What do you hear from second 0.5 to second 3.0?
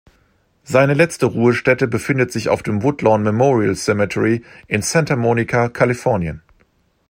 Seine letzte Ruhestätte befindet sich auf dem